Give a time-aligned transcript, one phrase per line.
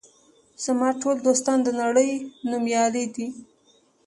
[0.63, 2.09] زما ټول دوستان د نړۍ
[2.49, 3.27] نومیالي دي.